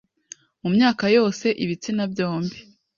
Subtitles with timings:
[0.61, 2.57] mu myaka yose, ibitsina byombi.